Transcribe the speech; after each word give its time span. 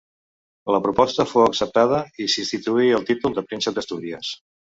La 0.75 0.77
proposta 0.85 1.25
fou 1.33 1.45
acceptada 1.49 1.99
i 2.25 2.27
s'instituí 2.37 2.89
el 3.01 3.07
títol 3.11 3.37
de 3.37 3.45
Príncep 3.53 3.79
d'Astúries. 3.79 4.33